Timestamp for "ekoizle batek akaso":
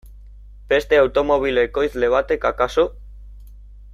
1.65-2.87